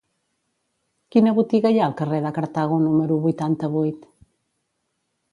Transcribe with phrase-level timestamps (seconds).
[1.15, 4.09] Quina botiga hi ha al carrer de Cartago número vuitanta-vuit?